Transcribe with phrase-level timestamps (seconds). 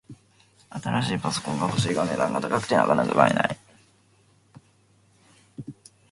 [0.71, 3.57] 新しいパソコンが欲しいが、値段が高くてなかなか買えない